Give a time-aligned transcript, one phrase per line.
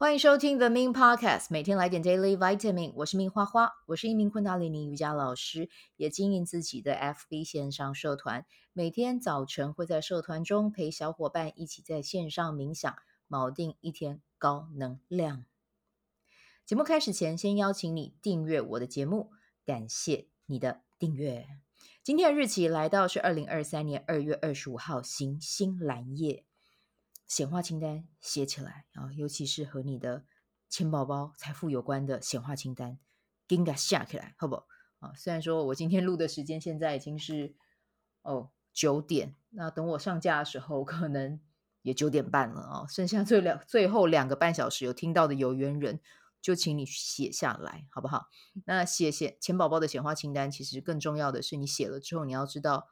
[0.00, 2.90] 欢迎收听 The Min Podcast，每天来点 Daily Vitamin。
[2.96, 8.46] 我是命花花，我是一名昆达里尼瑜伽老师，也经营自己的 FB 线上社团。
[8.72, 12.96] 每天早晨会在社团中陪小伙伴一起在线上冥想，
[13.28, 15.44] 锚定一天高能量。
[16.64, 19.30] 节目开始前，先邀请你订阅我的节目，
[19.66, 21.46] 感谢你的订阅。
[22.02, 26.46] 今天的日期来到是二零二三年二月二十五号，行星蓝夜。
[27.30, 30.24] 显化清单写起来啊，尤其是和你的
[30.68, 32.98] 钱宝宝、财富有关的显化清单，
[33.46, 34.66] 应该下起来，好不好？
[34.98, 37.54] 啊，虽然说我今天录的时间现在已经是
[38.22, 41.40] 哦九点，那等我上架的时候可能
[41.82, 46.00] 也九点半了啊，剩下最两最后两个半小时有听到的有缘人，
[46.42, 48.26] 就请你写下来，好不好？
[48.64, 52.88] 那写写钱宝宝的显化清单，其实更重要的是你写了之后，你要知道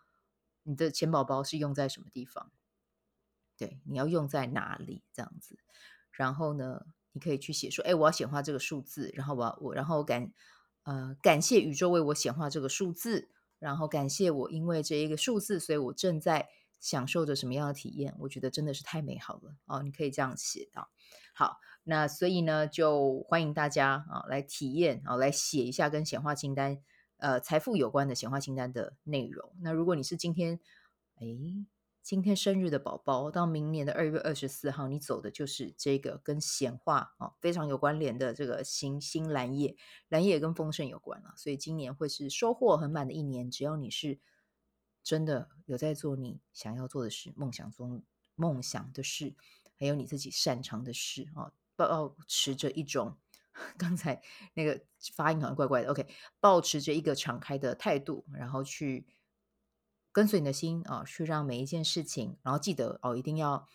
[0.62, 2.52] 你的钱宝宝是用在什么地方。
[3.58, 5.58] 对，你要用在哪里这样子？
[6.12, 10.32] 然后呢，你可以去写说，哎，我要显化这个数字，然后我要我，然后感
[10.84, 18.14] 呃感谢宇宙为我显化这个数字，然后感谢我因为这一个数字，所以我正在享受着什么样的体验？
[18.20, 19.82] 我觉得真的是太美好了哦！
[19.82, 20.86] 你可以这样写啊。
[21.34, 26.80] 好，那所以呢，就欢迎大家啊来体验啊，来写一下跟显化清单
[27.16, 29.52] 呃财富有关的显化清单的内容。
[29.60, 30.60] 那如果你是今天
[31.16, 31.26] 哎。
[32.08, 39.76] 今天生日的宝宝，到明年的二月二十四号，你走的就是这个跟显化啊非常有关联的这个行星蓝夜，
[40.08, 43.50] 蓝夜也跟丰盛有关了，所以今年会是收获很满的一年。
[43.50, 44.18] 只要你是
[45.02, 48.02] 真的有在做你想要做的事，梦想中
[48.36, 49.34] 梦想的事，
[49.78, 53.18] 还有你自己擅长的事啊，保持着一种
[53.76, 54.22] 刚才
[54.54, 54.80] 那个
[55.14, 56.06] 发音好像怪怪的，OK，
[56.40, 59.06] 保持着一个敞开的态度，然后去。
[60.18, 63.68] 跟随你的心啊，去让每一件事情，然后记得哦，一定要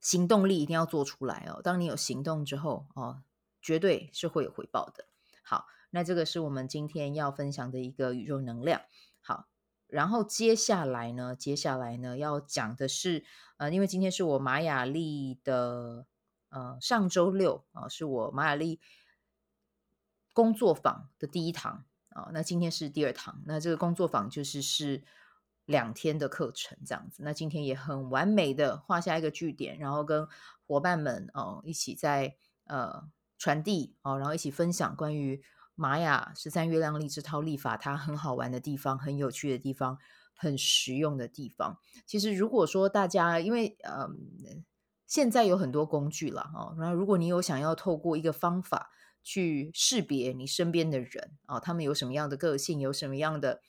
[0.00, 1.60] 行动力一定要做出来哦。
[1.62, 3.22] 当你有行动之后哦，
[3.60, 5.04] 绝对是会有回报的。
[5.42, 8.80] 好，那这个是我们今天要分享的一个宇宙能量。
[9.20, 9.46] 好，
[9.88, 13.22] 然后接下来呢，接下来呢要讲的是
[13.58, 16.06] 呃，因为今天是我马雅历的
[16.48, 18.80] 呃上周六啊，是我马雅历
[20.32, 21.84] 工作坊的第一堂。
[22.10, 25.02] 啊、哦，那今天是第二堂，那这个工作坊就是是
[25.66, 27.22] 两天的课程这样子。
[27.22, 30.26] 那今天也很完美的画下一个句点，然后跟
[30.66, 35.40] 伙伴们哦一起在呃传递哦，然后一起分享关于
[35.76, 39.96] 玛雅十三月亮历这套历法，它很好玩的地方，很有趣的地方，
[40.34, 41.78] 很实用的地方。
[42.06, 44.08] 其实如果说大家因为呃
[45.06, 48.90] 现在有很多工具了哦，然后如果你有想要透过一个方法。
[49.22, 53.62] 去识别你身边的人哦，他们有什么样的个性，有什么样的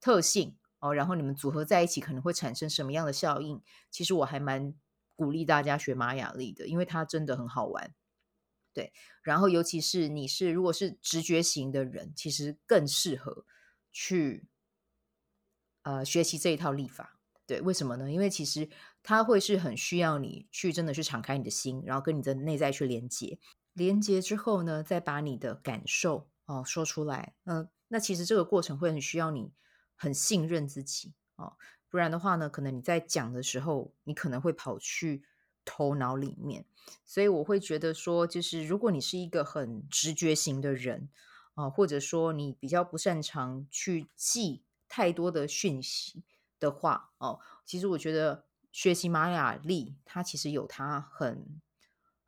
[0.00, 3.62] 特性哦，然后你们组合在一起可能会产生什么样的效应？
[3.90, 4.74] 其实我还蛮
[5.14, 7.94] 鼓励大家学玛雅历的，因为它真的很好玩。
[8.72, 8.92] 对，
[9.22, 13.46] 然后尤其是你是如果是直觉型的人，其实更适合
[13.92, 14.48] 去
[15.82, 17.20] 呃学习这一套历法。
[17.46, 18.10] 对，为什么呢？
[18.10, 18.68] 因为其实
[19.02, 23.38] 它会是很需要你去真的去敞开你的心，然后跟你的内在去连接。
[23.74, 27.34] 连接之后呢，再把你的感受哦说出来。
[27.44, 29.52] 嗯、那其实这个过程会很需要你
[29.94, 31.56] 很信任自己哦，
[31.90, 35.24] 不然的话呢，可能你在讲的时候，你可能会跑去
[35.64, 36.64] 头脑里面。
[37.04, 41.08] 所以我会觉得说，就是如果你是一个很直觉型的人
[41.54, 46.24] 啊、或者说你比较不擅长去记太多的讯息
[46.58, 51.60] 的话哦，其实我觉得学习玛雅历，它其实有它很。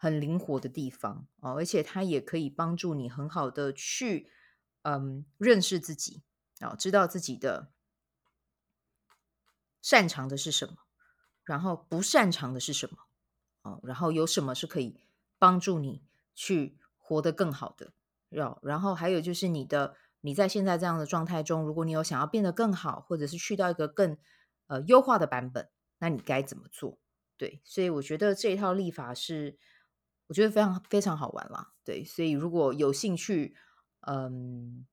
[0.07, 4.31] 很灵活的地方哦，而且它也可以帮助你很好的去
[4.83, 6.23] 嗯认识自己
[6.61, 7.73] 啊、知道自己的
[9.83, 10.77] 擅长的是什么，
[11.43, 12.99] 然后不擅长的是什么
[13.63, 15.01] 哦，然后有什么是可以
[15.41, 16.05] 帮助你
[16.37, 17.93] 去活得更好的，
[18.29, 24.17] 然然后还有就是你的你在现在这样的状态中，如果你有想要变得更好，或者是去到一个更
[24.69, 27.01] 呃优化的版本，那你该怎么做？
[27.37, 29.59] 对，所以我觉得这一套立法是。
[30.29, 33.55] 我觉得非常非常好玩啦，对，所以如果有兴趣，
[34.01, 34.87] 嗯，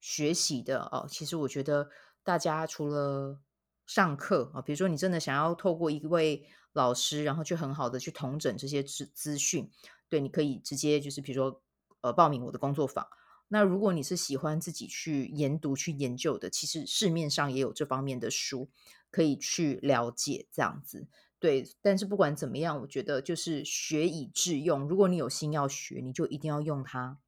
[0.00, 1.88] 学习的哦，其实我觉得
[2.22, 3.40] 大家除了
[3.86, 9.70] 上课啊，比如说你真的想要透过一位老师，然后去很好的去统整这些资资讯，
[10.08, 11.62] 对，你可以直接就是比如说
[12.00, 13.06] 呃报名我的工作坊。
[13.48, 18.70] 那如果你是喜欢自己去研读、去研究的，其实市面上也有这方面的书
[19.10, 21.06] 可以去了解这样子。
[21.44, 24.88] 对，但是不管怎么样，我觉得就是学以致用。
[24.88, 27.18] 如果你有心要学，你就一定要用它，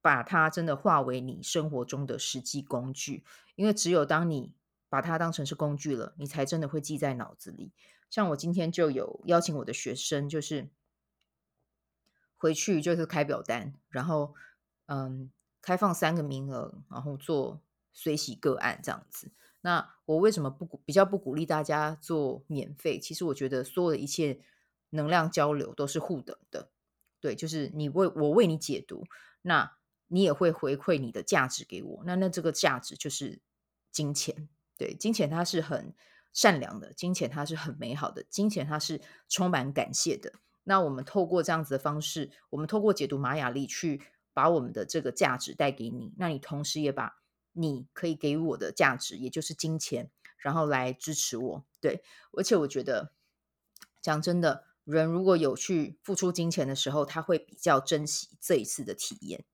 [0.00, 3.22] 把它真的化为你生活中的实际工具。
[3.54, 4.54] 因为只有当你
[4.88, 7.70] 把它当成是工具了，你才真的会记在脑子里。
[8.08, 10.70] 像我今天就有邀请我的学生，就是
[12.38, 14.34] 回去就是开表单，然后
[14.86, 15.30] 嗯，
[15.60, 17.60] 开放三个名额，然后做
[17.92, 19.30] 随喜个案这样子。
[19.64, 22.98] 那我为什么不比较不鼓励大家做免费？
[22.98, 24.40] 其实我觉得所有的一切
[24.90, 26.68] 能量交流都是互等的，
[27.20, 29.04] 对，就是你为我为你解读，
[29.42, 29.76] 那
[30.08, 33.40] 你也会回馈你的价值给我，那那这个价值就是
[33.92, 35.94] 金钱，对，金钱它是很
[36.32, 40.32] 善良的，金钱它是很美好的，金钱它是充满感谢的。
[40.64, 47.21] 那我们透过这样子的方式，我们透过解读玛雅历去把我们的这个价值带给你，那你同时也把。
[47.52, 51.64] 你可以给我的价值，也就是金钱，然后来支持我。
[51.80, 52.02] 对，
[52.32, 53.12] 而且我觉得，
[54.00, 59.44] 讲真的，人如果有去付出金钱的时候，他会比较珍惜这一次的体验。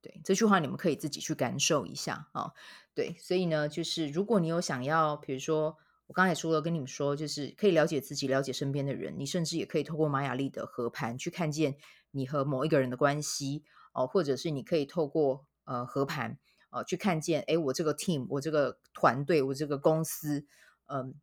[0.00, 2.52] 对，这句话你们可以自己去感受一下啊。
[2.94, 5.76] 对，所以呢，就是如果你有想要，比如说
[6.06, 11.76] 我刚才除了跟你们说，就是可以了解自己、了解身边的人，你甚至也可以透过玛雅历的合盘去看见
[12.12, 15.47] 你和某一个人的关系哦，或者是你可以透过。
[15.68, 16.38] 呃，合盘，
[16.70, 20.46] 呃，去看见，哎，我这个 team，我这个团队，我这个公司，
[20.86, 21.14] 嗯、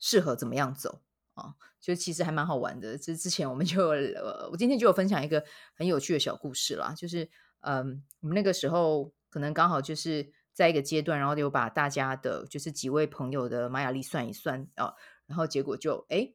[0.00, 1.02] 适合怎么样走
[1.34, 1.54] 啊？
[1.80, 2.98] 就其实还蛮好玩的。
[2.98, 5.44] 这之前我们就，呃，我今天就有分享一个
[5.76, 7.30] 很有趣的小故事啦，就是，
[7.60, 14.94] 嗯、我们那个时候可能刚好就是在一个阶段，然后就把大家的，就是几位朋友的玛雅历算一算啊，
[15.26, 16.34] 然后结果就，哎，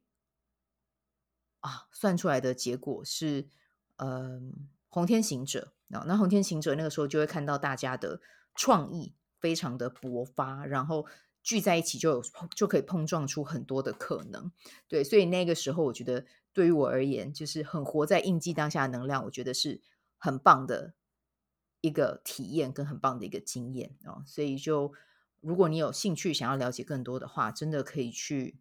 [1.59, 3.49] 啊，算出来的结果是，
[3.97, 5.73] 嗯、红天行者。
[5.91, 8.21] 那红天行者那个时候就会看到大家的
[8.55, 11.05] 创意非常的勃发，然后
[11.43, 12.23] 聚在一起就有
[12.55, 14.51] 就可以碰撞出很多的可能。
[14.87, 19.81] 对，所以那个时候我觉得对于我而言，就是很活在印记当下的能量，我觉得是
[20.17, 20.93] 很棒的
[21.81, 24.23] 一个体验跟很棒的一个经验哦。
[24.25, 24.93] 所以就
[25.39, 28.59] 如果你有兴趣想要了解更多的话，真的可以去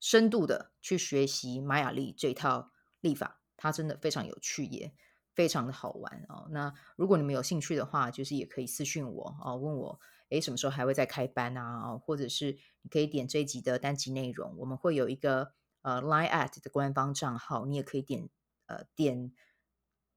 [0.00, 4.92] 深度的去学习玛雅历这套历法，它真的非常有趣耶。
[5.38, 6.48] 非常的好玩哦。
[6.50, 10.00] 那如果你们有兴趣的话，就是也可以私讯我哦，问我
[10.30, 11.96] 诶什么时候还会再开班啊？
[11.96, 15.52] 或者是你可以点这一集的单集内容，我们会有一个
[15.82, 18.28] 呃 Line at 的官方账号，你也可以点
[18.66, 19.30] 呃点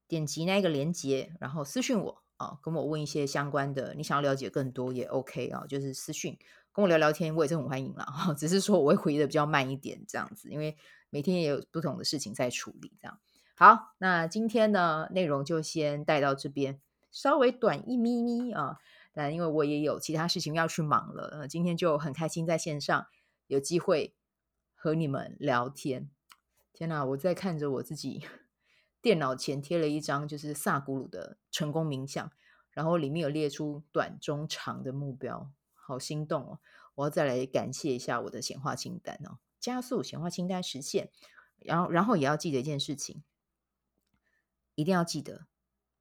[0.08, 6.36] 点击那个连接，然后私讯我啊、哦，跟我问一些相关的，你想要了解更多也 OK 啊、哦，就是私讯
[6.72, 8.06] 跟我聊聊天，我也是很欢迎啦。
[8.06, 10.76] 哈、 只是说我会回的比较慢一点这样子，因为
[11.12, 13.20] 每天也有不同的事情在处理这样。
[13.62, 16.81] 好，那今天呢，内容就先带到这边，
[17.12, 18.80] 稍微短一咪咪啊。
[19.13, 23.06] 但因为我也有其他事情要去忙了，呃，今天就很开心在线上
[23.46, 24.16] 有机会
[24.74, 26.10] 和你们聊天。
[26.74, 28.25] 天哪，我在看着我自己
[29.00, 32.31] 电脑前贴了一张就是萨古鲁的成功冥想，
[32.72, 36.60] 然后里面有列出短、中、长的目标，好心动哦！
[36.96, 41.12] 我要再来感谢一下我的显化清单哦，加速显化清单实现。
[41.60, 43.22] 然后，然后也要记得一件事情。
[44.76, 45.48] 一定要记得，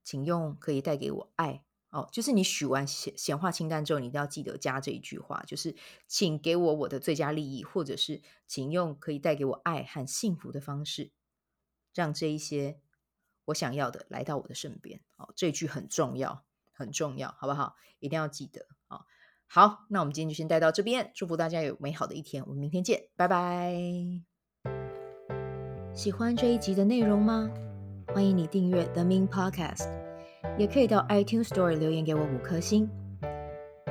[0.03, 2.07] 请用可以带给我爱哦。
[2.11, 5.75] 就是你许完显显化清单之后，你一定要记得加这一句话，就是
[6.07, 11.11] 请给我我的最佳利益，或者是请用可以带给我爱和幸福的方式，
[11.93, 12.79] 让这一些
[13.45, 15.01] 我想要的来到我的身边。
[15.17, 17.75] 哦，这一句很重要，很重要，好不好？
[17.99, 19.05] 一定要记得哦。
[19.47, 23.75] 好，那我们今天就先带到这边，祝福大家有美好的一天，我们明天见，拜拜。
[25.93, 27.51] 喜欢这一集的内容吗？
[28.13, 29.87] 欢迎你订阅 The Min Podcast，
[30.57, 32.89] 也可以到 iTunes Store 留言给我五颗星，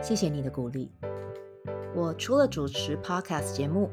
[0.02, 0.92] 谢谢你的鼓励。
[1.94, 3.90] 我除了主持 Podcast 节目，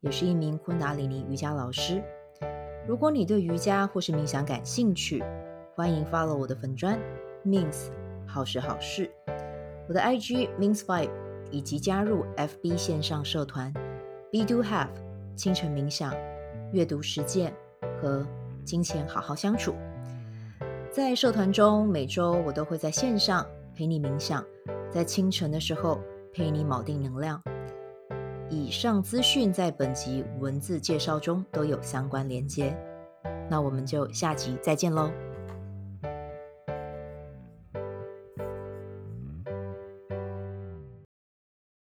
[0.00, 2.02] 也是一名昆达里尼瑜伽老师。
[2.86, 5.24] 如果你对瑜伽或是冥想感兴趣，
[5.74, 6.98] 欢迎 follow 我的粉专
[7.46, 7.88] Mins
[8.26, 9.10] 好时好事，
[9.88, 11.10] 我的 IG Mins Vibe，
[11.50, 13.72] 以及加入 FB 线上社团
[14.30, 14.90] Be Do Have
[15.34, 16.14] 清晨冥想、
[16.74, 17.54] 阅读实践
[18.02, 18.26] 和
[18.70, 19.74] 金钱好好相处，
[20.92, 24.44] 在社团中，每周我都会在线上陪你冥想，
[24.92, 25.98] 在清晨的时候
[26.32, 27.42] 陪你锚定能量。
[28.48, 32.78] 以上资讯在本集文字介绍中都有相关连接，
[33.50, 35.10] 那我们就下集再见喽。